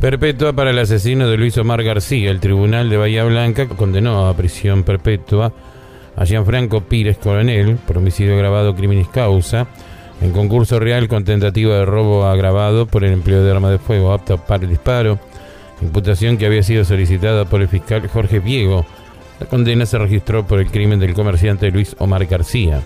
Perpetua 0.00 0.54
para 0.54 0.70
el 0.70 0.78
asesino 0.78 1.28
de 1.28 1.36
Luis 1.36 1.58
Omar 1.58 1.82
García. 1.82 2.30
El 2.30 2.40
Tribunal 2.40 2.88
de 2.88 2.96
Bahía 2.96 3.22
Blanca 3.24 3.68
condenó 3.68 4.28
a 4.28 4.34
prisión 4.34 4.82
perpetua 4.82 5.52
a 6.16 6.24
Gianfranco 6.24 6.80
Pires 6.80 7.18
Coronel 7.18 7.76
por 7.86 7.98
homicidio 7.98 8.34
agravado 8.34 8.74
criminis 8.74 9.08
causa 9.08 9.66
en 10.22 10.32
concurso 10.32 10.80
real 10.80 11.06
con 11.06 11.24
tentativa 11.24 11.74
de 11.74 11.84
robo 11.84 12.24
agravado 12.24 12.86
por 12.86 13.04
el 13.04 13.12
empleo 13.12 13.44
de 13.44 13.50
arma 13.50 13.70
de 13.70 13.78
fuego 13.78 14.14
apta 14.14 14.38
para 14.38 14.64
el 14.64 14.70
disparo, 14.70 15.18
imputación 15.82 16.38
que 16.38 16.46
había 16.46 16.62
sido 16.62 16.86
solicitada 16.86 17.44
por 17.44 17.60
el 17.60 17.68
fiscal 17.68 18.08
Jorge 18.08 18.38
Viego. 18.38 18.86
La 19.38 19.46
condena 19.46 19.84
se 19.84 19.98
registró 19.98 20.46
por 20.46 20.60
el 20.60 20.70
crimen 20.70 20.98
del 20.98 21.12
comerciante 21.12 21.70
Luis 21.70 21.94
Omar 21.98 22.24
García. 22.24 22.80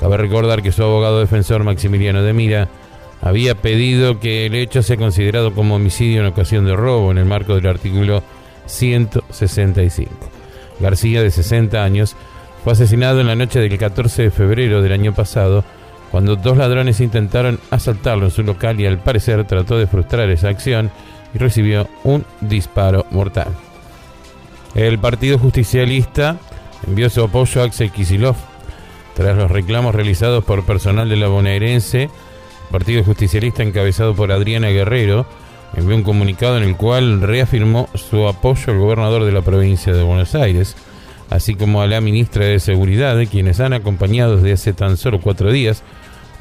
Cabe 0.00 0.16
recordar 0.16 0.62
que 0.62 0.72
su 0.72 0.82
abogado 0.82 1.20
defensor 1.20 1.64
Maximiliano 1.64 2.22
de 2.22 2.32
Mira 2.32 2.68
había 3.22 3.54
pedido 3.54 4.20
que 4.20 4.46
el 4.46 4.54
hecho 4.54 4.82
sea 4.82 4.96
considerado 4.96 5.54
como 5.54 5.76
homicidio 5.76 6.20
en 6.20 6.26
ocasión 6.26 6.64
de 6.66 6.76
robo 6.76 7.10
en 7.10 7.18
el 7.18 7.24
marco 7.24 7.54
del 7.54 7.66
artículo 7.66 8.22
165. 8.66 10.10
García, 10.80 11.22
de 11.22 11.30
60 11.30 11.82
años, 11.82 12.16
fue 12.62 12.72
asesinado 12.72 13.20
en 13.20 13.26
la 13.26 13.36
noche 13.36 13.60
del 13.60 13.78
14 13.78 14.24
de 14.24 14.30
febrero 14.30 14.82
del 14.82 14.92
año 14.92 15.14
pasado 15.14 15.64
cuando 16.10 16.36
dos 16.36 16.56
ladrones 16.56 17.00
intentaron 17.00 17.60
asaltarlo 17.70 18.26
en 18.26 18.30
su 18.30 18.42
local 18.42 18.80
y 18.80 18.86
al 18.86 18.98
parecer 18.98 19.44
trató 19.44 19.78
de 19.78 19.86
frustrar 19.86 20.30
esa 20.30 20.48
acción 20.48 20.90
y 21.34 21.38
recibió 21.38 21.88
un 22.04 22.24
disparo 22.40 23.06
mortal. 23.10 23.48
El 24.74 24.98
Partido 24.98 25.38
Justicialista 25.38 26.36
envió 26.86 27.10
su 27.10 27.22
apoyo 27.22 27.62
a 27.62 27.64
Axel 27.64 27.90
Kisilov 27.90 28.36
tras 29.14 29.36
los 29.36 29.50
reclamos 29.50 29.94
realizados 29.94 30.44
por 30.44 30.64
personal 30.64 31.08
de 31.08 31.16
la 31.16 31.28
bonaerense 31.28 32.10
Partido 32.70 33.04
Justicialista 33.04 33.62
encabezado 33.62 34.14
por 34.14 34.32
Adriana 34.32 34.68
Guerrero 34.68 35.26
envió 35.76 35.96
un 35.96 36.02
comunicado 36.02 36.56
en 36.56 36.62
el 36.62 36.76
cual 36.76 37.20
reafirmó 37.20 37.88
su 37.94 38.26
apoyo 38.26 38.72
al 38.72 38.78
gobernador 38.78 39.24
de 39.24 39.32
la 39.32 39.42
provincia 39.42 39.92
de 39.92 40.02
Buenos 40.02 40.34
Aires, 40.34 40.76
así 41.30 41.54
como 41.54 41.82
a 41.82 41.86
la 41.86 42.00
ministra 42.00 42.44
de 42.44 42.60
Seguridad, 42.60 43.16
quienes 43.30 43.60
han 43.60 43.72
acompañado 43.72 44.36
desde 44.36 44.52
hace 44.52 44.72
tan 44.72 44.96
solo 44.96 45.20
cuatro 45.20 45.50
días 45.50 45.82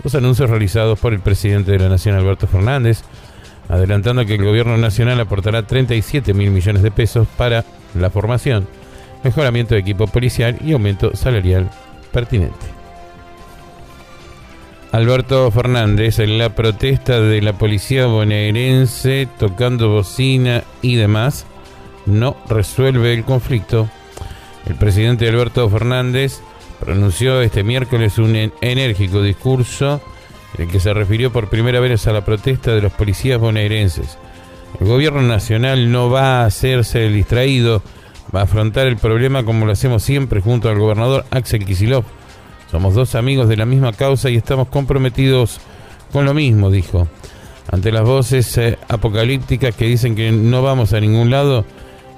los 0.03 0.15
anuncios 0.15 0.49
realizados 0.49 0.99
por 0.99 1.13
el 1.13 1.19
presidente 1.19 1.71
de 1.71 1.79
la 1.79 1.89
Nación, 1.89 2.15
Alberto 2.15 2.47
Fernández, 2.47 3.03
adelantando 3.69 4.25
que 4.25 4.35
el 4.35 4.43
gobierno 4.43 4.77
nacional 4.77 5.19
aportará 5.19 5.65
37 5.65 6.33
mil 6.33 6.51
millones 6.51 6.83
de 6.83 6.91
pesos 6.91 7.27
para 7.37 7.65
la 7.99 8.09
formación, 8.09 8.67
mejoramiento 9.23 9.73
de 9.73 9.81
equipo 9.81 10.07
policial 10.07 10.57
y 10.63 10.73
aumento 10.73 11.15
salarial 11.15 11.69
pertinente. 12.11 12.84
Alberto 14.95 15.51
Fernández 15.51 16.19
en 16.19 16.37
la 16.37 16.55
protesta 16.55 17.19
de 17.19 17.41
la 17.41 17.51
policía 17.51 18.05
bonaerense 18.05 19.27
tocando 19.37 19.89
bocina 19.89 20.63
y 20.81 20.95
demás 20.95 21.45
no 22.05 22.37
resuelve 22.47 23.13
el 23.13 23.25
conflicto. 23.25 23.89
El 24.65 24.75
presidente 24.75 25.27
Alberto 25.27 25.69
Fernández 25.69 26.39
pronunció 26.79 27.41
este 27.41 27.61
miércoles 27.61 28.17
un 28.19 28.53
enérgico 28.61 29.21
discurso 29.21 29.99
en 30.57 30.63
el 30.63 30.71
que 30.71 30.79
se 30.79 30.93
refirió 30.93 31.29
por 31.29 31.49
primera 31.49 31.81
vez 31.81 32.07
a 32.07 32.13
la 32.13 32.23
protesta 32.23 32.73
de 32.73 32.81
los 32.81 32.93
policías 32.93 33.37
bonaerenses. 33.37 34.17
El 34.79 34.87
gobierno 34.87 35.23
nacional 35.23 35.91
no 35.91 36.09
va 36.09 36.43
a 36.43 36.45
hacerse 36.45 37.05
el 37.05 37.15
distraído, 37.15 37.83
va 38.33 38.39
a 38.39 38.43
afrontar 38.43 38.87
el 38.87 38.95
problema 38.95 39.43
como 39.43 39.65
lo 39.65 39.73
hacemos 39.73 40.03
siempre 40.03 40.39
junto 40.39 40.69
al 40.69 40.79
gobernador 40.79 41.25
Axel 41.31 41.65
Kisilov 41.65 42.05
somos 42.71 42.93
dos 42.95 43.15
amigos 43.15 43.47
de 43.47 43.57
la 43.57 43.65
misma 43.65 43.93
causa 43.93 44.29
y 44.29 44.35
estamos 44.35 44.67
comprometidos 44.69 45.59
con 46.11 46.25
lo 46.25 46.33
mismo, 46.33 46.71
dijo. 46.71 47.07
Ante 47.71 47.91
las 47.91 48.03
voces 48.03 48.57
eh, 48.57 48.77
apocalípticas 48.87 49.75
que 49.75 49.85
dicen 49.85 50.15
que 50.15 50.31
no 50.31 50.61
vamos 50.61 50.93
a 50.93 50.99
ningún 50.99 51.29
lado, 51.29 51.65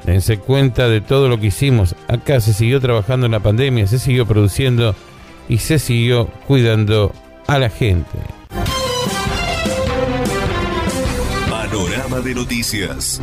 dense 0.06 0.38
cuenta 0.38 0.88
de 0.90 1.02
todo 1.02 1.30
lo 1.30 1.40
que 1.40 1.47
hicimos. 1.47 1.96
Acá 2.08 2.41
se 2.41 2.53
siguió 2.53 2.81
trabajando 2.81 3.25
en 3.25 3.31
la 3.31 3.40
pandemia, 3.40 3.88
se 3.88 4.00
siguió 4.00 4.25
produciendo 4.25 4.96
y 5.50 5.59
se 5.59 5.80
siguió 5.80 6.28
cuidando 6.47 7.14
a 7.47 7.59
la 7.59 7.69
gente. 7.69 8.19
Panorama 11.50 12.19
de 12.19 12.35
noticias. 12.35 13.22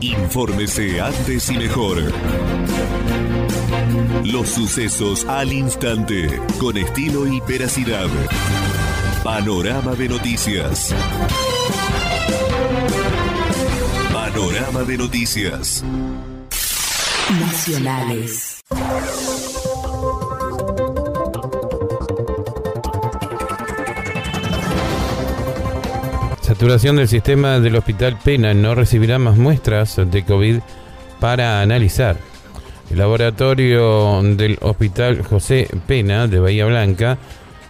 Infórmese 0.00 1.00
antes 1.00 1.50
y 1.50 1.58
mejor. 1.58 2.12
Los 4.24 4.50
sucesos 4.50 5.24
al 5.24 5.52
instante, 5.52 6.40
con 6.58 6.76
estilo 6.76 7.26
y 7.26 7.40
veracidad. 7.40 8.08
Panorama 9.24 9.94
de 9.94 10.08
noticias. 10.08 10.94
Panorama 14.12 14.82
de 14.82 14.98
noticias. 14.98 15.84
Nacionales. 17.40 18.60
Saturación 26.42 26.96
del 26.96 27.08
sistema 27.08 27.60
del 27.60 27.76
Hospital 27.76 28.18
Pena 28.22 28.54
no 28.54 28.74
recibirá 28.74 29.18
más 29.18 29.36
muestras 29.36 29.96
de 29.96 30.24
COVID 30.24 30.60
para 31.20 31.60
analizar. 31.60 32.27
El 32.90 32.98
laboratorio 32.98 34.22
del 34.22 34.58
Hospital 34.60 35.22
José 35.22 35.68
Pena 35.86 36.26
de 36.26 36.38
Bahía 36.38 36.64
Blanca 36.66 37.18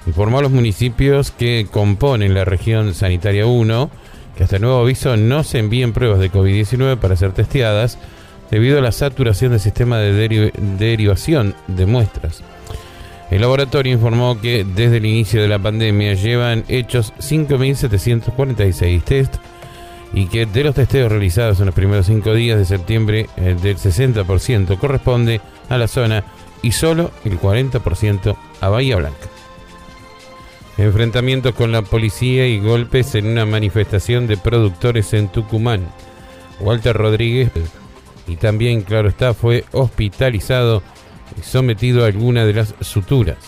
informó 0.07 0.39
a 0.39 0.43
los 0.43 0.53
municipios 0.53 1.31
que 1.33 1.67
componen 1.71 2.35
la 2.35 2.45
región 2.45 2.95
sanitaria 2.95 3.47
1 3.47 3.91
que 4.37 4.45
hasta 4.45 4.61
nuevo 4.61 4.79
aviso 4.79 5.17
no 5.17 5.43
se 5.43 5.59
envíen 5.59 5.93
pruebas 5.93 6.21
de 6.21 6.31
COVID-19 6.31 6.99
para 6.99 7.17
ser 7.17 7.33
testeadas 7.33 7.99
debido 8.53 8.79
a 8.79 8.81
la 8.81 8.93
saturación 8.93 9.51
del 9.51 9.61
sistema 9.61 9.99
de 9.99 10.53
derivación 10.79 11.57
de 11.67 11.87
muestras. 11.87 12.45
El 13.33 13.41
laboratorio 13.41 13.93
informó 13.93 14.41
que 14.41 14.65
desde 14.65 14.99
el 14.99 15.07
inicio 15.07 15.43
de 15.43 15.49
la 15.49 15.59
pandemia 15.59 16.15
llevan 16.15 16.65
hechos 16.69 17.13
5.746 17.19 19.03
test 19.03 19.35
y 20.13 20.27
que 20.27 20.47
de 20.47 20.65
los 20.65 20.75
testeos 20.75 21.11
realizados 21.11 21.61
en 21.61 21.67
los 21.67 21.75
primeros 21.75 22.07
cinco 22.07 22.35
días 22.35 22.59
de 22.59 22.65
septiembre, 22.65 23.29
el 23.37 23.61
del 23.61 23.77
60% 23.77 24.79
corresponde 24.79 25.41
a 25.69 25.79
la 25.79 25.89
zona 25.89 26.25
y 26.63 26.73
solo 26.73 27.11
el 27.25 27.39
40% 27.39 28.37
a 28.61 28.69
Bahía 28.69 28.97
Blanca. 28.97 29.29
Enfrentamientos 30.77 31.55
con 31.55 31.73
la 31.73 31.83
policía 31.83 32.47
y 32.47 32.61
golpes 32.61 33.15
en 33.15 33.27
una 33.27 33.45
manifestación 33.45 34.27
de 34.27 34.37
productores 34.37 35.13
en 35.13 35.29
Tucumán. 35.29 35.89
Walter 36.61 36.97
Rodríguez 36.97 37.51
y 38.27 38.37
también, 38.37 38.83
claro 38.83 39.09
está, 39.09 39.35
fue 39.35 39.65
hospitalizado 39.73 40.83
y 41.39 41.43
sometido 41.43 42.05
a 42.05 42.09
alguna 42.09 42.45
de 42.45 42.55
las 42.55 42.75
suturas. 42.81 43.39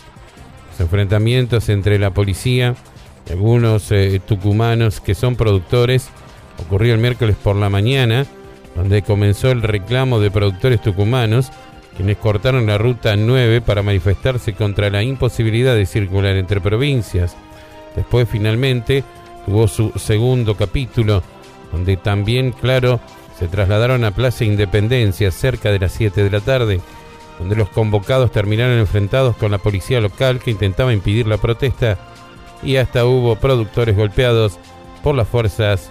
Enfrentamientos 0.79 1.69
entre 1.69 1.99
la 1.99 2.13
policía 2.13 2.75
y 3.29 3.33
algunos 3.33 3.93
eh, 3.93 4.21
tucumanos 4.27 5.01
que 5.01 5.15
son 5.15 5.37
productores 5.37 6.09
ocurrió 6.61 6.95
el 6.95 7.01
miércoles 7.01 7.37
por 7.43 7.57
la 7.57 7.69
mañana, 7.69 8.27
donde 8.77 9.03
comenzó 9.03 9.51
el 9.51 9.63
reclamo 9.63 10.21
de 10.21 10.31
productores 10.31 10.81
tucumanos, 10.81 11.51
quienes 11.97 12.17
cortaron 12.17 12.67
la 12.67 12.79
ruta 12.79 13.17
9 13.17 13.61
para 13.61 13.83
manifestarse 13.83 14.55
contra 14.55 14.91
la 14.91 15.03
imposibilidad 15.03 15.75
de 15.75 15.87
circular 15.87 16.37
entre 16.37 16.61
provincias. 16.61 17.37
Después 17.97 18.29
finalmente 18.29 19.05
tuvo 19.45 19.69
su 19.69 19.93
segundo 19.97 20.57
capítulo, 20.57 21.23
donde 21.73 21.97
también, 21.97 22.53
claro, 22.53 23.01
se 23.39 23.49
trasladaron 23.49 24.05
a 24.05 24.13
Plaza 24.13 24.45
Independencia 24.45 25.31
cerca 25.31 25.71
de 25.73 25.79
las 25.79 25.93
7 25.93 26.23
de 26.23 26.31
la 26.31 26.41
tarde, 26.41 26.81
donde 27.39 27.57
los 27.57 27.71
convocados 27.71 28.31
terminaron 28.31 28.79
enfrentados 28.79 29.37
con 29.37 29.51
la 29.51 29.59
policía 29.59 30.01
local 30.01 30.41
que 30.41 30.51
intentaba 30.51 30.93
impedir 30.93 31.27
la 31.27 31.39
protesta 31.39 31.99
y 32.63 32.77
hasta 32.77 33.07
hubo 33.07 33.37
productores 33.37 33.97
golpeados 33.97 34.59
por 35.03 35.15
las 35.15 35.27
fuerzas 35.27 35.91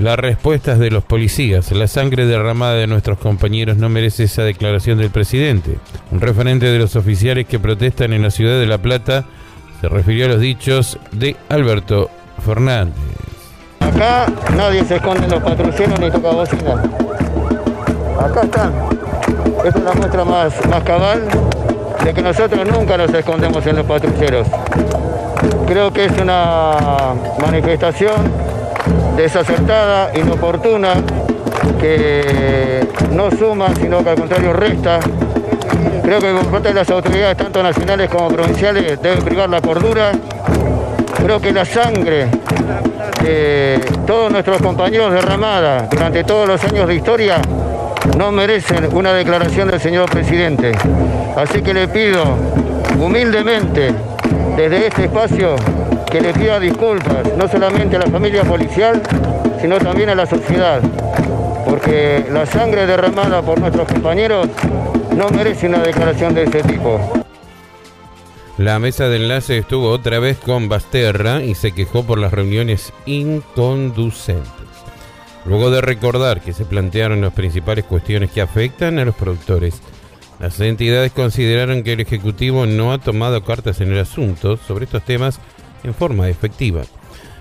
Las 0.00 0.18
respuestas 0.18 0.78
de 0.78 0.90
los 0.90 1.04
policías. 1.04 1.70
La 1.72 1.86
sangre 1.86 2.24
derramada 2.24 2.72
de 2.72 2.86
nuestros 2.86 3.18
compañeros 3.18 3.76
no 3.76 3.90
merece 3.90 4.24
esa 4.24 4.42
declaración 4.42 4.96
del 4.96 5.10
presidente. 5.10 5.76
Un 6.10 6.22
referente 6.22 6.64
de 6.64 6.78
los 6.78 6.96
oficiales 6.96 7.44
que 7.44 7.58
protestan 7.58 8.14
en 8.14 8.22
la 8.22 8.30
ciudad 8.30 8.58
de 8.58 8.66
La 8.66 8.78
Plata 8.78 9.26
se 9.78 9.90
refirió 9.90 10.24
a 10.24 10.28
los 10.30 10.40
dichos 10.40 10.98
de 11.12 11.36
Alberto 11.50 12.08
Fernández. 12.42 12.94
Acá 13.80 14.24
nadie 14.56 14.82
se 14.86 14.96
esconde 14.96 15.24
en 15.24 15.32
los 15.32 15.42
patrulleros 15.42 16.00
ni 16.00 16.10
toca 16.10 16.30
bocina. 16.30 16.82
Acá 18.18 18.40
están. 18.44 18.72
Esta 19.66 19.78
es 19.78 19.84
la 19.84 19.92
muestra 19.92 20.24
más, 20.24 20.66
más 20.66 20.82
cabal 20.82 21.28
de 22.02 22.14
que 22.14 22.22
nosotros 22.22 22.66
nunca 22.66 22.96
nos 22.96 23.12
escondemos 23.12 23.66
en 23.66 23.76
los 23.76 23.84
patrulleros. 23.84 24.46
Creo 25.66 25.92
que 25.92 26.06
es 26.06 26.18
una 26.18 27.14
manifestación 27.38 28.39
desacertada, 29.16 30.10
inoportuna, 30.14 30.94
que 31.78 32.86
no 33.12 33.30
suma, 33.30 33.74
sino 33.74 34.02
que 34.02 34.10
al 34.10 34.16
contrario 34.16 34.52
resta. 34.52 35.00
Creo 36.02 36.18
que 36.20 36.32
por 36.32 36.46
parte 36.46 36.68
de 36.68 36.74
las 36.74 36.90
autoridades, 36.90 37.36
tanto 37.36 37.62
nacionales 37.62 38.10
como 38.10 38.28
provinciales, 38.28 39.00
deben 39.00 39.22
privar 39.22 39.48
la 39.48 39.60
cordura. 39.60 40.12
Creo 41.22 41.40
que 41.40 41.52
la 41.52 41.64
sangre 41.64 42.28
de 43.22 43.80
todos 44.06 44.32
nuestros 44.32 44.60
compañeros 44.62 45.12
derramada 45.12 45.86
durante 45.90 46.24
todos 46.24 46.48
los 46.48 46.64
años 46.64 46.88
de 46.88 46.94
historia 46.94 47.36
no 48.16 48.32
merecen 48.32 48.88
una 48.96 49.12
declaración 49.12 49.68
del 49.70 49.80
señor 49.80 50.10
presidente. 50.10 50.72
Así 51.36 51.62
que 51.62 51.74
le 51.74 51.88
pido 51.88 52.24
humildemente 52.98 53.92
desde 54.56 54.86
este 54.86 55.04
espacio 55.04 55.56
que 56.10 56.20
le 56.20 56.32
pida 56.32 56.58
disculpas, 56.58 57.36
no 57.36 57.48
solamente 57.48 57.96
a 57.96 58.00
la 58.00 58.06
familia 58.06 58.42
policial, 58.42 59.00
sino 59.60 59.78
también 59.78 60.08
a 60.08 60.14
la 60.14 60.26
sociedad, 60.26 60.80
porque 61.64 62.26
la 62.32 62.46
sangre 62.46 62.86
derramada 62.86 63.42
por 63.42 63.60
nuestros 63.60 63.86
compañeros 63.86 64.48
no 65.16 65.28
merece 65.30 65.68
una 65.68 65.78
declaración 65.78 66.34
de 66.34 66.44
ese 66.44 66.62
tipo. 66.64 67.00
La 68.58 68.78
mesa 68.78 69.08
de 69.08 69.16
enlace 69.16 69.58
estuvo 69.58 69.88
otra 69.90 70.18
vez 70.18 70.36
con 70.38 70.68
Basterra 70.68 71.42
y 71.42 71.54
se 71.54 71.72
quejó 71.72 72.04
por 72.04 72.18
las 72.18 72.32
reuniones 72.32 72.92
inconducentes. 73.06 74.50
Luego 75.46 75.70
de 75.70 75.80
recordar 75.80 76.40
que 76.40 76.52
se 76.52 76.64
plantearon 76.64 77.20
las 77.20 77.32
principales 77.32 77.84
cuestiones 77.84 78.30
que 78.30 78.42
afectan 78.42 78.98
a 78.98 79.04
los 79.04 79.14
productores, 79.14 79.80
las 80.40 80.58
entidades 80.60 81.12
consideraron 81.12 81.82
que 81.82 81.92
el 81.92 82.00
Ejecutivo 82.00 82.66
no 82.66 82.92
ha 82.92 82.98
tomado 82.98 83.44
cartas 83.44 83.80
en 83.80 83.92
el 83.92 84.00
asunto 84.00 84.56
sobre 84.56 84.86
estos 84.86 85.04
temas 85.04 85.38
en 85.84 85.94
forma 85.94 86.28
efectiva. 86.28 86.82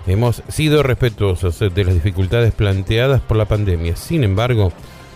Hemos 0.08 0.44
sido 0.48 0.82
respetuosos 0.82 1.60
de 1.60 1.84
las 1.84 1.94
dificultades 1.94 2.54
planteadas 2.54 3.22
por 3.22 3.38
la 3.38 3.46
pandemia. 3.46 3.96
Sin 3.96 4.24
embargo, 4.24 4.72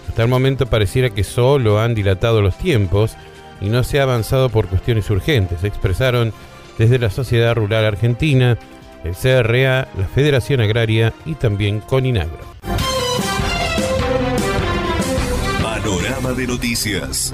hasta 0.08 0.24
el 0.24 0.30
momento 0.30 0.68
pareciera 0.68 1.10
que 1.10 1.24
solo 1.24 1.80
han 1.80 1.96
dilatado 1.96 2.42
los 2.42 2.58
tiempos 2.58 3.16
y 3.62 3.70
no 3.70 3.84
se 3.84 4.00
ha 4.00 4.04
avanzado 4.04 4.50
por 4.50 4.68
cuestiones 4.68 5.10
urgentes, 5.10 5.64
expresaron 5.64 6.34
desde 6.78 7.00
la 7.00 7.10
Sociedad 7.10 7.56
Rural 7.56 7.86
Argentina, 7.86 8.58
el 9.04 9.16
CRA, 9.16 9.88
la 9.98 10.08
Federación 10.14 10.62
Agraria 10.62 11.14
y 11.26 11.36
también 11.36 11.80
Coninagro. 11.80 12.40
Panorama 15.62 16.34
de 16.34 16.48
noticias. 16.48 17.34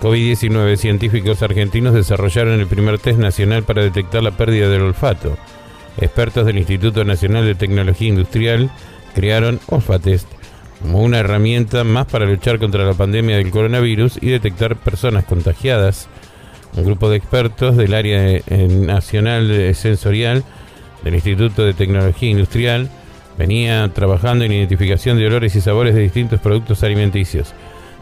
COVID-19 0.00 0.76
científicos 0.76 1.42
argentinos 1.42 1.92
desarrollaron 1.92 2.58
el 2.58 2.66
primer 2.66 2.98
test 2.98 3.18
nacional 3.18 3.64
para 3.64 3.82
detectar 3.82 4.22
la 4.22 4.30
pérdida 4.30 4.68
del 4.68 4.82
olfato. 4.82 5.36
Expertos 5.98 6.46
del 6.46 6.56
Instituto 6.56 7.04
Nacional 7.04 7.44
de 7.44 7.54
Tecnología 7.54 8.08
Industrial 8.08 8.70
crearon 9.14 9.60
Olfatest 9.66 10.26
como 10.80 11.02
una 11.02 11.18
herramienta 11.18 11.84
más 11.84 12.06
para 12.06 12.24
luchar 12.24 12.58
contra 12.58 12.84
la 12.84 12.94
pandemia 12.94 13.36
del 13.36 13.50
coronavirus 13.50 14.18
y 14.22 14.30
detectar 14.30 14.76
personas 14.76 15.24
contagiadas. 15.24 16.08
Un 16.76 16.84
grupo 16.84 17.10
de 17.10 17.18
expertos 17.18 17.76
del 17.76 17.92
área 17.92 18.40
nacional 18.48 19.74
sensorial 19.74 20.44
del 21.04 21.14
Instituto 21.14 21.62
de 21.62 21.74
Tecnología 21.74 22.30
Industrial 22.30 22.88
venía 23.36 23.90
trabajando 23.92 24.44
en 24.44 24.52
identificación 24.52 25.18
de 25.18 25.26
olores 25.26 25.54
y 25.56 25.60
sabores 25.60 25.94
de 25.94 26.00
distintos 26.00 26.40
productos 26.40 26.82
alimenticios. 26.82 27.52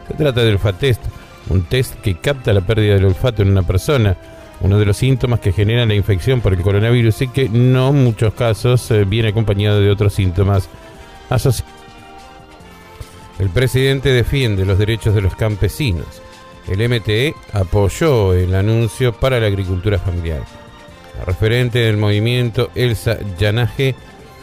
Se 0.07 0.13
trata 0.13 0.43
del 0.43 0.53
Olfatest, 0.53 1.01
un 1.49 1.63
test 1.63 1.95
que 2.01 2.15
capta 2.15 2.53
la 2.53 2.61
pérdida 2.61 2.95
del 2.95 3.05
olfato 3.05 3.41
en 3.41 3.49
una 3.49 3.63
persona, 3.63 4.15
uno 4.61 4.77
de 4.77 4.85
los 4.85 4.97
síntomas 4.97 5.39
que 5.39 5.51
genera 5.51 5.85
la 5.85 5.95
infección 5.95 6.41
por 6.41 6.53
el 6.53 6.61
coronavirus 6.61 7.23
y 7.23 7.27
que 7.29 7.49
no 7.49 7.89
en 7.89 8.03
muchos 8.03 8.33
casos 8.33 8.89
eh, 8.91 9.05
viene 9.05 9.29
acompañado 9.29 9.79
de 9.81 9.89
otros 9.89 10.13
síntomas 10.13 10.69
asociados. 11.29 11.79
El 13.39 13.49
presidente 13.49 14.09
defiende 14.09 14.65
los 14.65 14.77
derechos 14.77 15.15
de 15.15 15.21
los 15.21 15.33
campesinos. 15.33 16.21
El 16.67 16.87
MTE 16.87 17.33
apoyó 17.53 18.33
el 18.33 18.53
anuncio 18.53 19.13
para 19.13 19.39
la 19.39 19.47
agricultura 19.47 19.97
familiar. 19.97 20.41
La 21.17 21.25
referente 21.25 21.79
del 21.79 21.95
movimiento, 21.95 22.69
Elsa 22.75 23.17
Yanaje, 23.37 23.95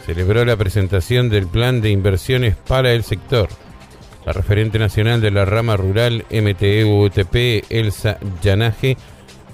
celebró 0.05 0.45
la 0.45 0.57
presentación 0.57 1.29
del 1.29 1.47
plan 1.47 1.79
de 1.79 1.91
inversiones 1.91 2.55
para 2.55 2.91
el 2.91 3.03
sector. 3.03 3.49
La 4.27 4.33
referente 4.33 4.77
nacional 4.77 5.21
de 5.21 5.31
la 5.31 5.45
rama 5.45 5.77
rural 5.77 6.25
MTE-UTP, 6.29 7.63
Elsa 7.69 8.17
Yanaje, 8.41 8.97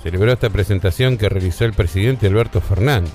celebró 0.01 0.31
esta 0.31 0.49
presentación 0.49 1.19
que 1.19 1.29
realizó 1.29 1.65
el 1.65 1.73
presidente 1.73 2.25
Alberto 2.25 2.59
Fernández. 2.59 3.11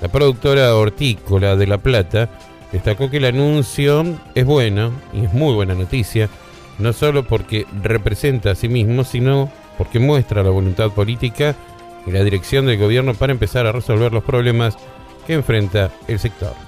La 0.00 0.06
productora 0.06 0.76
hortícola 0.76 1.56
de 1.56 1.66
La 1.66 1.78
Plata 1.78 2.30
destacó 2.70 3.10
que 3.10 3.16
el 3.16 3.24
anuncio 3.24 4.04
es 4.36 4.44
bueno 4.44 4.92
y 5.12 5.24
es 5.24 5.32
muy 5.32 5.52
buena 5.52 5.74
noticia, 5.74 6.28
no 6.78 6.92
solo 6.92 7.26
porque 7.26 7.66
representa 7.82 8.52
a 8.52 8.54
sí 8.54 8.68
mismo, 8.68 9.02
sino 9.02 9.50
porque 9.78 9.98
muestra 9.98 10.44
la 10.44 10.50
voluntad 10.50 10.92
política 10.92 11.56
y 12.06 12.12
la 12.12 12.22
dirección 12.22 12.66
del 12.66 12.78
gobierno 12.78 13.14
para 13.14 13.32
empezar 13.32 13.66
a 13.66 13.72
resolver 13.72 14.12
los 14.12 14.22
problemas 14.22 14.78
que 15.26 15.34
enfrenta 15.34 15.90
el 16.06 16.20
sector. 16.20 16.67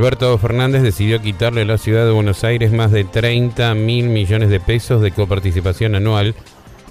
Alberto 0.00 0.38
Fernández 0.38 0.82
decidió 0.82 1.20
quitarle 1.20 1.60
a 1.60 1.66
la 1.66 1.76
ciudad 1.76 2.06
de 2.06 2.10
Buenos 2.10 2.42
Aires 2.42 2.72
más 2.72 2.90
de 2.90 3.04
30 3.04 3.74
mil 3.74 4.08
millones 4.08 4.48
de 4.48 4.58
pesos 4.58 5.02
de 5.02 5.10
coparticipación 5.10 5.94
anual 5.94 6.34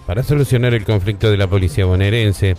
para 0.06 0.22
solucionar 0.22 0.76
el 0.76 0.86
conflicto 0.86 1.32
de 1.32 1.38
la 1.38 1.48
policía 1.48 1.86
bonaerense. 1.86 2.56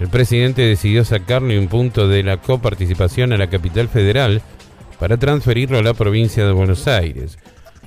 El 0.00 0.08
presidente 0.08 0.62
decidió 0.62 1.04
sacarle 1.04 1.56
un 1.56 1.68
punto 1.68 2.08
de 2.08 2.24
la 2.24 2.38
coparticipación 2.38 3.32
a 3.32 3.36
la 3.36 3.48
capital 3.48 3.86
federal 3.86 4.42
para 4.98 5.18
transferirlo 5.18 5.78
a 5.78 5.84
la 5.84 5.94
provincia 5.94 6.44
de 6.44 6.50
Buenos 6.52 6.88
Aires. 6.88 7.38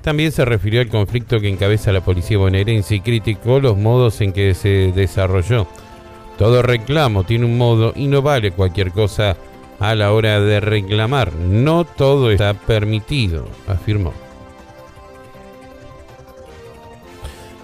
También 0.02 0.32
se 0.32 0.46
refirió 0.46 0.80
al 0.80 0.88
conflicto 0.88 1.42
que 1.42 1.50
encabeza 1.50 1.92
la 1.92 2.00
policía 2.00 2.38
bonaerense 2.38 2.96
y 2.96 3.02
criticó 3.02 3.60
los 3.60 3.78
modos 3.78 4.22
en 4.22 4.32
que 4.32 4.54
se 4.54 4.94
desarrolló. 4.96 5.68
Todo 6.38 6.62
reclamo 6.62 7.26
tiene 7.26 7.44
un 7.44 7.58
modo 7.58 7.92
y 7.94 8.08
no 8.08 8.22
vale 8.22 8.52
cualquier 8.52 8.92
cosa 8.92 9.36
a 9.80 9.96
la 9.96 10.12
hora 10.14 10.40
de 10.40 10.60
reclamar. 10.60 11.34
No 11.34 11.86
todo 11.86 12.32
está 12.32 12.54
permitido, 12.54 13.48
afirmó. 13.68 14.14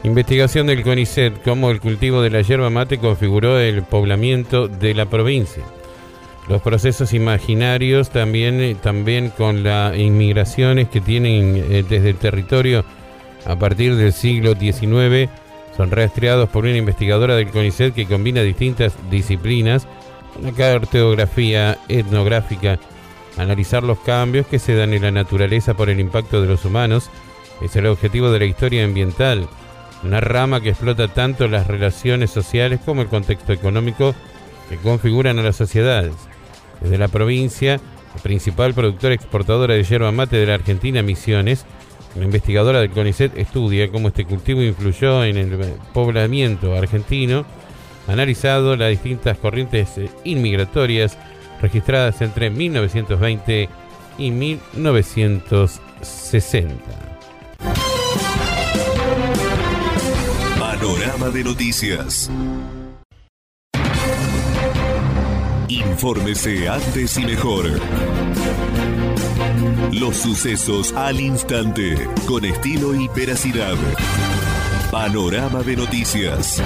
Investigación 0.03 0.67
del 0.67 0.83
CONICET, 0.83 1.41
cómo 1.43 1.71
el 1.71 1.79
cultivo 1.79 2.21
de 2.21 2.29
la 2.29 2.41
yerba 2.41 2.69
mate 2.69 2.99
configuró 2.99 3.59
el 3.59 3.81
poblamiento 3.83 4.67
de 4.67 4.93
la 4.93 5.07
provincia. 5.07 5.63
Los 6.47 6.61
procesos 6.61 7.11
imaginarios 7.13 8.11
también, 8.11 8.61
eh, 8.61 8.75
también 8.79 9.29
con 9.29 9.63
las 9.63 9.97
inmigraciones 9.97 10.89
que 10.89 11.01
tienen 11.01 11.55
eh, 11.57 11.83
desde 11.89 12.11
el 12.11 12.17
territorio 12.17 12.85
a 13.45 13.55
partir 13.57 13.95
del 13.95 14.13
siglo 14.13 14.53
XIX 14.53 15.29
son 15.75 15.91
rastreados 15.91 16.49
por 16.49 16.65
una 16.65 16.77
investigadora 16.77 17.35
del 17.35 17.49
CONICET 17.49 17.93
que 17.93 18.05
combina 18.05 18.41
distintas 18.41 18.93
disciplinas, 19.09 19.87
una 20.39 20.51
cartografía 20.51 21.77
etnográfica, 21.87 22.79
analizar 23.37 23.83
los 23.83 23.99
cambios 23.99 24.47
que 24.47 24.59
se 24.59 24.75
dan 24.75 24.93
en 24.93 25.03
la 25.03 25.11
naturaleza 25.11 25.73
por 25.73 25.89
el 25.89 25.99
impacto 25.99 26.41
de 26.41 26.47
los 26.47 26.65
humanos, 26.65 27.09
es 27.61 27.75
el 27.75 27.87
objetivo 27.87 28.31
de 28.31 28.39
la 28.39 28.45
historia 28.45 28.83
ambiental 28.83 29.47
una 30.05 30.21
rama 30.21 30.61
que 30.61 30.69
explota 30.69 31.07
tanto 31.07 31.47
las 31.47 31.67
relaciones 31.67 32.29
sociales 32.29 32.79
como 32.85 33.01
el 33.01 33.07
contexto 33.07 33.53
económico 33.53 34.13
que 34.69 34.77
configuran 34.77 35.39
a 35.39 35.43
las 35.43 35.55
sociedades. 35.55 36.13
Desde 36.81 36.97
la 36.97 37.07
provincia, 37.07 37.79
la 38.15 38.21
principal 38.21 38.73
productora 38.73 39.15
exportadora 39.15 39.73
de 39.73 39.83
yerba 39.83 40.11
mate 40.11 40.37
de 40.37 40.45
la 40.45 40.53
Argentina, 40.55 41.01
Misiones, 41.01 41.65
la 42.15 42.23
investigadora 42.23 42.79
del 42.79 42.91
CONICET 42.91 43.37
estudia 43.37 43.91
cómo 43.91 44.07
este 44.07 44.25
cultivo 44.25 44.61
influyó 44.61 45.23
en 45.25 45.37
el 45.37 45.57
poblamiento 45.93 46.75
argentino, 46.75 47.45
analizado 48.07 48.75
las 48.75 48.89
distintas 48.89 49.37
corrientes 49.37 49.89
inmigratorias 50.23 51.15
registradas 51.61 52.19
entre 52.21 52.49
1920 52.49 53.69
y 54.17 54.31
1960. 54.31 56.75
Panorama 60.59 61.29
de 61.29 61.43
noticias. 61.43 62.31
Infórmese 65.67 66.69
antes 66.69 67.17
y 67.17 67.25
mejor. 67.25 67.65
Los 69.91 70.17
sucesos 70.17 70.93
al 70.93 71.19
instante, 71.19 71.95
con 72.27 72.45
estilo 72.45 72.93
y 72.93 73.07
veracidad. 73.15 73.75
Panorama 74.91 75.63
de 75.63 75.77
noticias. 75.77 76.61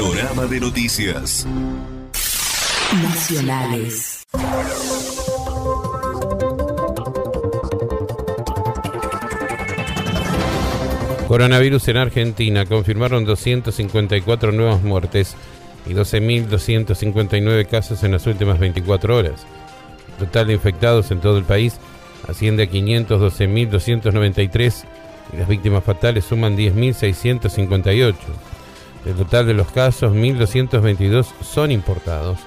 Panorama 0.00 0.46
de 0.46 0.60
noticias. 0.60 1.46
Nacionales. 3.02 4.26
Coronavirus 11.28 11.88
en 11.88 11.98
Argentina. 11.98 12.64
Confirmaron 12.64 13.26
254 13.26 14.52
nuevas 14.52 14.82
muertes 14.82 15.36
y 15.84 15.90
12.259 15.90 17.66
casos 17.66 18.02
en 18.02 18.12
las 18.12 18.26
últimas 18.26 18.58
24 18.58 19.18
horas. 19.18 19.44
El 20.08 20.14
total 20.24 20.46
de 20.46 20.54
infectados 20.54 21.10
en 21.10 21.20
todo 21.20 21.36
el 21.36 21.44
país 21.44 21.78
asciende 22.26 22.62
a 22.62 22.70
512.293 22.70 24.84
y 25.34 25.36
las 25.36 25.46
víctimas 25.46 25.84
fatales 25.84 26.24
suman 26.24 26.56
10.658. 26.56 28.14
El 29.04 29.14
total 29.14 29.46
de 29.46 29.54
los 29.54 29.70
casos, 29.70 30.12
1.222 30.12 31.26
son 31.42 31.70
importados, 31.70 32.40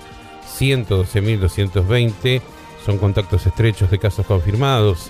112.220 0.60 2.42
son 2.86 3.00
contactos 3.00 3.48
estrechos 3.48 3.90
de 3.90 4.00
casos 4.00 4.26
confirmados, 4.26 5.10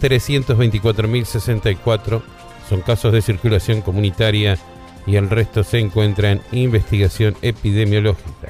324.064 0.00 2.22
son 2.68 2.80
casos 2.80 3.12
de 3.12 3.22
circulación 3.22 3.80
comunitaria 3.82 4.58
y 5.06 5.14
el 5.16 5.30
resto 5.30 5.64
se 5.64 5.78
encuentra 5.78 6.32
en 6.32 6.42
investigación 6.52 7.36
epidemiológica. 7.42 8.48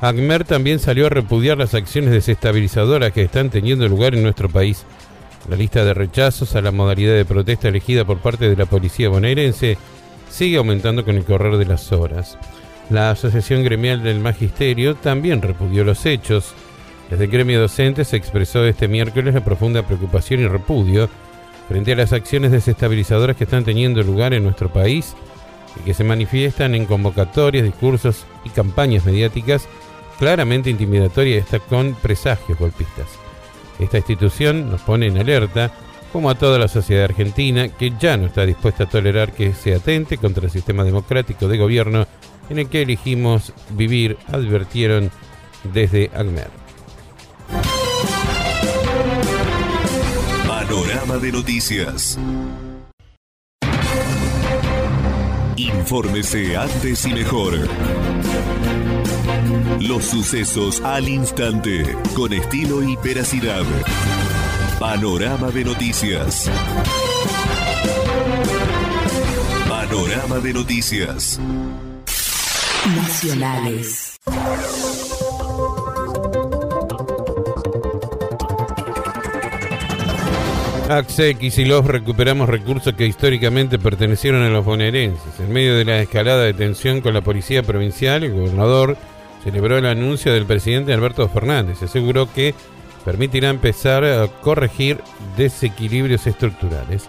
ACMER 0.00 0.44
también 0.44 0.80
salió 0.80 1.06
a 1.06 1.10
repudiar 1.10 1.56
las 1.56 1.74
acciones 1.74 2.10
desestabilizadoras 2.10 3.12
que 3.12 3.22
están 3.22 3.50
teniendo 3.50 3.88
lugar 3.88 4.14
en 4.14 4.22
nuestro 4.22 4.50
país. 4.50 4.84
La 5.48 5.56
lista 5.56 5.84
de 5.84 5.94
rechazos 5.94 6.56
a 6.56 6.60
la 6.60 6.72
modalidad 6.72 7.14
de 7.14 7.24
protesta 7.24 7.68
elegida 7.68 8.04
por 8.04 8.18
parte 8.18 8.50
de 8.50 8.56
la 8.56 8.66
policía 8.66 9.08
bonaerense 9.08 9.78
sigue 10.34 10.56
aumentando 10.56 11.04
con 11.04 11.14
el 11.14 11.24
correr 11.24 11.56
de 11.58 11.64
las 11.64 11.92
horas. 11.92 12.36
La 12.90 13.10
Asociación 13.12 13.62
Gremial 13.62 14.02
del 14.02 14.18
Magisterio 14.18 14.96
también 14.96 15.40
repudió 15.40 15.84
los 15.84 16.04
hechos. 16.06 16.54
Desde 17.08 17.24
el 17.24 17.30
gremio 17.30 17.60
docente 17.60 18.04
se 18.04 18.16
expresó 18.16 18.64
este 18.64 18.88
miércoles 18.88 19.32
la 19.32 19.44
profunda 19.44 19.86
preocupación 19.86 20.40
y 20.40 20.48
repudio 20.48 21.08
frente 21.68 21.92
a 21.92 21.96
las 21.96 22.12
acciones 22.12 22.50
desestabilizadoras 22.50 23.36
que 23.36 23.44
están 23.44 23.64
teniendo 23.64 24.02
lugar 24.02 24.34
en 24.34 24.42
nuestro 24.42 24.72
país 24.72 25.14
y 25.80 25.84
que 25.84 25.94
se 25.94 26.02
manifiestan 26.02 26.74
en 26.74 26.86
convocatorias, 26.86 27.64
discursos 27.64 28.26
y 28.44 28.50
campañas 28.50 29.04
mediáticas 29.04 29.68
claramente 30.18 30.68
intimidatorias 30.68 31.46
con 31.68 31.94
presagios 31.94 32.58
golpistas. 32.58 33.06
Esta 33.78 33.98
institución 33.98 34.68
nos 34.68 34.80
pone 34.82 35.06
en 35.06 35.16
alerta, 35.16 35.70
como 36.14 36.30
a 36.30 36.36
toda 36.36 36.60
la 36.60 36.68
sociedad 36.68 37.06
argentina, 37.06 37.70
que 37.70 37.92
ya 37.98 38.16
no 38.16 38.26
está 38.26 38.46
dispuesta 38.46 38.84
a 38.84 38.88
tolerar 38.88 39.32
que 39.32 39.52
se 39.52 39.74
atente 39.74 40.16
contra 40.16 40.44
el 40.44 40.52
sistema 40.52 40.84
democrático 40.84 41.48
de 41.48 41.58
gobierno 41.58 42.06
en 42.48 42.60
el 42.60 42.68
que 42.68 42.82
elegimos 42.82 43.52
vivir, 43.70 44.16
advirtieron 44.28 45.10
desde 45.72 46.12
ACMER. 46.14 46.50
Panorama 50.46 51.16
de 51.16 51.32
noticias. 51.32 52.16
Infórmese 55.56 56.56
antes 56.56 57.06
y 57.06 57.12
mejor. 57.12 57.54
Los 59.80 60.04
sucesos 60.04 60.80
al 60.82 61.08
instante, 61.08 61.96
con 62.14 62.32
estilo 62.32 62.84
y 62.84 62.94
veracidad. 63.02 63.64
Panorama 64.78 65.50
de 65.50 65.64
noticias. 65.64 66.50
Panorama 69.68 70.38
de 70.38 70.52
noticias. 70.52 71.40
Nacionales. 72.96 74.18
AXE 80.88 81.36
y 81.40 81.64
los 81.64 81.86
recuperamos 81.86 82.48
recursos 82.48 82.92
que 82.94 83.06
históricamente 83.06 83.78
pertenecieron 83.78 84.42
a 84.42 84.50
los 84.50 84.64
bonaerenses. 84.64 85.40
En 85.40 85.52
medio 85.52 85.76
de 85.76 85.84
la 85.84 86.00
escalada 86.00 86.42
de 86.42 86.52
tensión 86.52 87.00
con 87.00 87.14
la 87.14 87.22
policía 87.22 87.62
provincial, 87.62 88.24
el 88.24 88.32
gobernador 88.32 88.96
celebró 89.42 89.78
el 89.78 89.86
anuncio 89.86 90.32
del 90.32 90.46
presidente 90.46 90.92
Alberto 90.92 91.28
Fernández. 91.28 91.82
Aseguró 91.82 92.30
que 92.32 92.54
permitirá 93.04 93.50
empezar 93.50 94.04
a 94.04 94.28
corregir 94.28 95.00
desequilibrios 95.36 96.26
estructurales. 96.26 97.08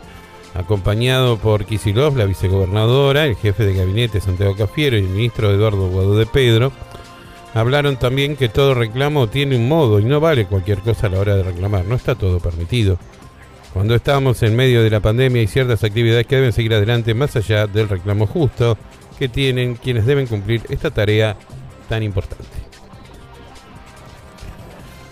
Acompañado 0.54 1.38
por 1.38 1.66
Kisilov, 1.66 2.16
la 2.16 2.26
vicegobernadora, 2.26 3.26
el 3.26 3.36
jefe 3.36 3.66
de 3.66 3.76
gabinete 3.76 4.22
Santiago 4.22 4.56
Cafiero 4.56 4.98
y 4.98 5.02
el 5.02 5.10
ministro 5.10 5.52
Eduardo 5.52 5.90
Guado 5.90 6.18
de 6.18 6.26
Pedro, 6.26 6.72
hablaron 7.54 7.98
también 7.98 8.36
que 8.36 8.50
todo 8.50 8.74
reclamo 8.74 9.28
tiene 9.28 9.58
un 9.58 9.68
modo 9.68 10.00
y 10.00 10.06
no 10.06 10.20
vale 10.20 10.46
cualquier 10.46 10.80
cosa 10.80 11.08
a 11.08 11.10
la 11.10 11.20
hora 11.20 11.36
de 11.36 11.44
reclamar. 11.44 11.86
No 11.86 11.96
está 11.96 12.16
todo 12.16 12.40
permitido 12.40 12.98
cuando 13.76 13.94
estamos 13.94 14.42
en 14.42 14.56
medio 14.56 14.82
de 14.84 14.90
la 14.90 15.02
pandemia 15.02 15.42
hay 15.42 15.48
ciertas 15.48 15.84
actividades 15.84 16.26
que 16.26 16.38
deben 16.38 16.54
seguir 16.54 16.74
adelante 16.74 17.14
más 17.14 17.36
allá 17.36 17.68
del 17.68 17.90
reclamo 17.90 18.26
justo 18.26 18.78
que 19.20 19.28
tienen 19.28 19.76
quienes 19.76 20.06
deben 20.06 20.28
cumplir 20.28 20.62
esta 20.70 20.92
tarea 20.92 21.36
tan 21.90 22.02
importante. 22.02 22.65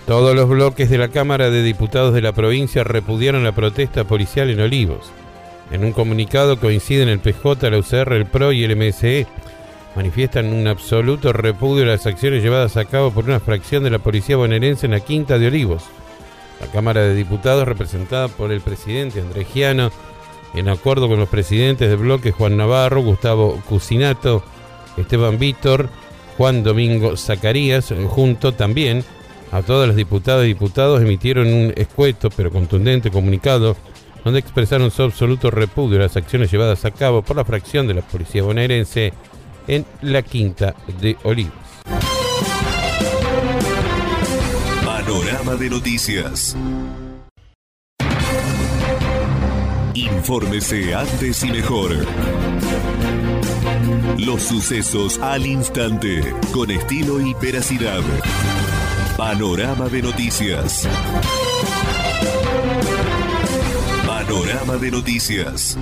Todos 0.05 0.35
los 0.35 0.49
bloques 0.49 0.89
de 0.89 0.97
la 0.97 1.07
Cámara 1.07 1.49
de 1.49 1.63
Diputados 1.63 2.13
de 2.13 2.21
la 2.21 2.33
provincia 2.33 2.83
repudiaron 2.83 3.43
la 3.43 3.53
protesta 3.53 4.03
policial 4.03 4.49
en 4.49 4.59
Olivos. 4.59 5.11
En 5.71 5.85
un 5.85 5.93
comunicado 5.93 6.59
coinciden 6.59 7.09
el 7.09 7.19
PJ, 7.19 7.69
la 7.69 7.77
UCR, 7.77 8.13
el 8.13 8.25
PRO 8.25 8.51
y 8.51 8.63
el 8.63 8.75
MSE. 8.75 9.27
Manifiestan 9.95 10.53
un 10.53 10.67
absoluto 10.67 11.31
repudio 11.31 11.83
a 11.83 11.87
las 11.87 12.05
acciones 12.05 12.43
llevadas 12.43 12.77
a 12.77 12.85
cabo 12.85 13.11
por 13.11 13.25
una 13.25 13.39
fracción 13.39 13.83
de 13.83 13.91
la 13.91 13.99
policía 13.99 14.35
bonaerense 14.35 14.87
en 14.87 14.91
la 14.91 14.99
Quinta 14.99 15.39
de 15.39 15.47
Olivos 15.47 15.83
la 16.63 16.71
Cámara 16.71 17.01
de 17.01 17.15
Diputados, 17.15 17.67
representada 17.67 18.27
por 18.27 18.51
el 18.51 18.61
presidente 18.61 19.19
Andrés 19.19 19.47
Giano, 19.53 19.91
en 20.53 20.69
acuerdo 20.69 21.07
con 21.07 21.19
los 21.19 21.29
presidentes 21.29 21.89
de 21.89 21.95
bloque 21.95 22.31
Juan 22.31 22.57
Navarro, 22.57 23.01
Gustavo 23.01 23.61
Cusinato, 23.67 24.43
Esteban 24.97 25.39
Víctor, 25.39 25.89
Juan 26.37 26.63
Domingo 26.63 27.17
Zacarías, 27.17 27.93
junto 28.07 28.53
también 28.53 29.03
a 29.53 29.61
todas 29.61 29.87
las 29.87 29.95
diputadas 29.95 30.45
y 30.45 30.47
diputados 30.47 30.99
emitieron 30.99 31.47
un 31.47 31.73
escueto 31.75 32.31
pero 32.35 32.51
contundente 32.51 33.11
comunicado 33.11 33.77
donde 34.23 34.39
expresaron 34.39 34.89
su 34.89 35.03
absoluto 35.03 35.51
repudio 35.51 35.99
a 35.99 36.03
las 36.03 36.17
acciones 36.17 36.51
llevadas 36.51 36.85
a 36.85 36.91
cabo 36.91 37.21
por 37.21 37.35
la 37.35 37.45
fracción 37.45 37.85
de 37.87 37.93
la 37.93 38.01
policía 38.01 38.41
bonaerense 38.41 39.13
en 39.67 39.85
la 40.01 40.23
Quinta 40.23 40.75
de 40.99 41.17
Olivos. 41.23 41.53
Panorama 44.83 45.55
de 45.55 45.69
noticias. 45.69 46.57
Infórmese 49.93 50.95
antes 50.95 51.43
y 51.43 51.51
mejor. 51.51 51.91
Los 54.17 54.41
sucesos 54.41 55.19
al 55.19 55.45
instante, 55.45 56.33
con 56.51 56.71
estilo 56.71 57.21
y 57.21 57.35
veracidad. 57.35 58.01
Panorama 59.17 59.87
de 59.89 60.01
noticias. 60.01 60.87
Panorama 64.07 64.77
de 64.77 64.91
noticias. 64.91 65.77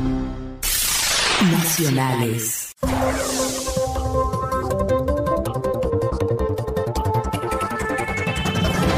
Nacionales. 1.49 2.73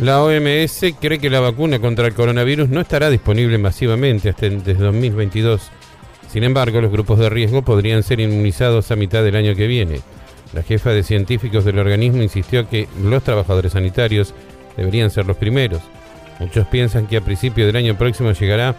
La 0.02 0.24
OMS 0.24 0.86
cree 1.00 1.20
que 1.20 1.30
la 1.30 1.40
vacuna 1.40 1.80
contra 1.80 2.08
el 2.08 2.16
coronavirus 2.16 2.70
no 2.70 2.82
estará 2.82 3.12
disponible 3.12 3.60
masivamente 3.60 4.30
hasta 4.30 4.50
desde 4.50 4.74
2022. 4.74 5.70
Sin 6.28 6.44
embargo, 6.44 6.82
los 6.82 6.92
grupos 6.92 7.20
de 7.20 7.30
riesgo 7.30 7.62
podrían 7.62 8.02
ser 8.02 8.20
inmunizados 8.20 8.90
a 8.90 8.96
mitad 8.96 9.24
del 9.24 9.36
año 9.36 9.56
que 9.56 9.68
viene. 9.68 10.02
La 10.54 10.64
jefa 10.64 10.92
de 10.92 11.04
científicos 11.04 11.66
del 11.66 11.80
organismo 11.80 12.22
insistió 12.22 12.70
que 12.70 12.88
los 13.02 13.24
trabajadores 13.24 13.74
sanitarios 13.74 14.34
deberían 14.78 15.10
ser 15.10 15.26
los 15.26 15.38
primeros. 15.38 15.82
Muchos 16.40 16.68
piensan 16.68 17.08
que 17.08 17.18
a 17.18 17.22
principios 17.22 17.68
del 17.68 17.76
año 17.76 17.98
próximo 17.98 18.32
llegará 18.32 18.76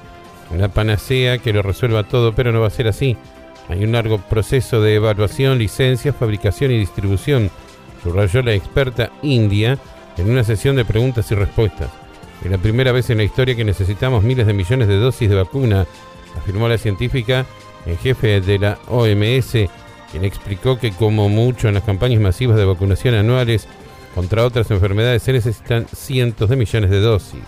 una 0.51 0.69
panacea 0.69 1.39
que 1.39 1.53
lo 1.53 1.63
resuelva 1.63 2.05
todo, 2.05 2.35
pero 2.35 2.53
no 2.53 2.61
va 2.61 2.69
a 2.69 2.71
ser 2.71 2.87
así. 2.89 3.17
Hay 3.69 3.83
un 3.85 3.93
largo 3.93 4.19
proceso 4.19 4.81
de 4.81 4.95
evaluación, 4.95 5.59
licencias, 5.59 6.15
fabricación 6.15 6.71
y 6.71 6.79
distribución, 6.79 7.51
subrayó 8.03 8.43
la 8.43 8.53
experta 8.53 9.11
india 9.23 9.79
en 10.17 10.31
una 10.31 10.45
sesión 10.45 10.77
de 10.77 10.85
preguntas 10.85 11.31
y 11.31 11.35
respuestas. 11.35 11.91
Es 12.45 12.51
la 12.51 12.59
primera 12.59 12.93
vez 12.93 13.09
en 13.11 13.19
la 13.19 13.25
historia 13.25 13.57
que 13.57 13.65
necesitamos 13.65 14.23
miles 14.23 14.47
de 14.47 14.53
millones 14.53 14.87
de 14.87 14.97
dosis 14.97 15.31
de 15.31 15.37
vacuna, 15.37 15.87
afirmó 16.37 16.69
la 16.69 16.79
científica 16.79 17.47
en 17.87 17.97
jefe 17.97 18.41
de 18.41 18.59
la 18.59 18.79
OMS, 18.89 19.57
quien 20.15 20.25
explicó 20.25 20.79
que 20.79 20.93
como 20.93 21.29
mucho 21.29 21.67
en 21.67 21.75
las 21.75 21.83
campañas 21.83 22.21
masivas 22.21 22.57
de 22.57 22.65
vacunación 22.65 23.17
anuales 23.17 23.67
contra 24.15 24.45
otras 24.45 24.71
enfermedades 24.71 25.25
se 25.25 25.33
necesitan 25.33 25.89
cientos 25.93 26.49
de 26.49 26.55
millones 26.55 26.91
de 26.91 27.01
dosis. 27.01 27.43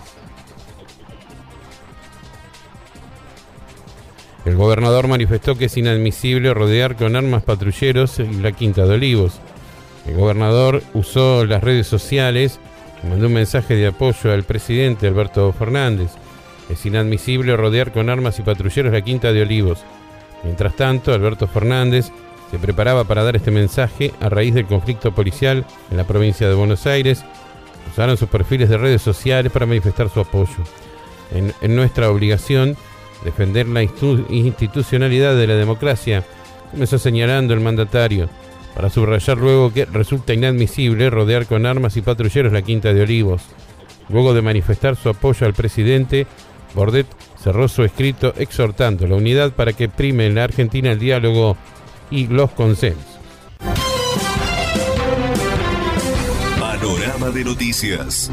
El 4.43 4.57
gobernador 4.57 5.07
manifestó 5.07 5.57
que 5.57 5.65
es 5.65 5.77
inadmisible 5.77 6.53
rodear 6.53 6.97
con 6.97 7.15
armas 7.15 7.43
patrulleros 7.43 8.19
la 8.19 8.51
Quinta 8.51 8.85
de 8.85 8.95
Olivos. 8.95 9.39
El 10.05 10.17
gobernador 10.17 10.83
usó 10.93 11.45
las 11.45 11.63
redes 11.63 11.87
sociales 11.87 12.59
y 13.01 13.07
mandó 13.07 13.27
un 13.27 13.33
mensaje 13.33 13.75
de 13.75 13.87
apoyo 13.87 14.33
al 14.33 14.43
presidente 14.43 15.07
Alberto 15.07 15.53
Fernández. 15.53 16.11
Es 16.69 16.85
inadmisible 16.85 17.55
rodear 17.55 17.93
con 17.93 18.09
armas 18.09 18.39
y 18.39 18.41
patrulleros 18.41 18.91
la 18.91 19.01
Quinta 19.01 19.31
de 19.31 19.43
Olivos. 19.43 19.85
Mientras 20.43 20.75
tanto, 20.75 21.13
Alberto 21.13 21.47
Fernández 21.47 22.11
se 22.51 22.59
preparaba 22.59 23.03
para 23.03 23.23
dar 23.23 23.35
este 23.35 23.51
mensaje 23.51 24.13
a 24.21 24.29
raíz 24.29 24.53
del 24.53 24.65
conflicto 24.65 25.13
policial 25.13 25.65
en 25.91 25.97
la 25.97 26.05
provincia 26.05 26.47
de 26.47 26.55
Buenos 26.55 26.85
Aires. 26.87 27.23
Usaron 27.91 28.17
sus 28.17 28.29
perfiles 28.29 28.69
de 28.69 28.77
redes 28.77 29.01
sociales 29.01 29.51
para 29.51 29.65
manifestar 29.65 30.09
su 30.09 30.19
apoyo. 30.19 30.63
En, 31.31 31.75
nuestra 31.75 32.09
obligación, 32.09 32.77
defender 33.25 33.67
la 33.67 33.83
institucionalidad 33.83 35.35
de 35.35 35.47
la 35.47 35.55
democracia, 35.55 36.23
comenzó 36.71 36.97
señalando 36.97 37.53
el 37.53 37.59
mandatario 37.59 38.29
para 38.75 38.89
subrayar 38.89 39.37
luego 39.37 39.73
que 39.73 39.85
resulta 39.85 40.33
inadmisible 40.33 41.09
rodear 41.09 41.47
con 41.47 41.65
armas 41.65 41.97
y 41.97 42.01
patrulleros 42.01 42.53
la 42.53 42.61
Quinta 42.61 42.93
de 42.93 43.01
Olivos. 43.01 43.41
Luego 44.09 44.33
de 44.33 44.41
manifestar 44.41 44.95
su 44.95 45.09
apoyo 45.09 45.45
al 45.45 45.53
presidente, 45.53 46.27
Bordet 46.73 47.07
cerró 47.41 47.67
su 47.67 47.83
escrito 47.83 48.33
exhortando 48.37 49.07
la 49.07 49.15
unidad 49.15 49.51
para 49.51 49.73
que 49.73 49.89
prime 49.89 50.27
en 50.27 50.35
la 50.35 50.45
Argentina 50.45 50.91
el 50.91 50.99
diálogo 50.99 51.57
y 52.09 52.27
los 52.27 52.51
consensos. 52.51 53.19
Panorama 56.59 57.29
de 57.29 57.43
noticias. 57.43 58.31